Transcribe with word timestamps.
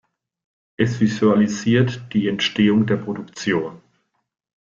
Es 0.77 0.99
visualisiert 0.99 2.07
die 2.13 2.27
Entstehung 2.27 2.87
der 2.87 2.97
Produktion. 2.97 3.83